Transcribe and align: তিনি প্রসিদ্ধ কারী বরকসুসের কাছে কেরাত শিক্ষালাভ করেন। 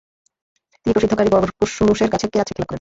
তিনি 0.81 0.93
প্রসিদ্ধ 0.93 1.13
কারী 1.15 1.29
বরকসুসের 1.33 2.09
কাছে 2.13 2.25
কেরাত 2.27 2.47
শিক্ষালাভ 2.47 2.57
করেন। 2.57 2.69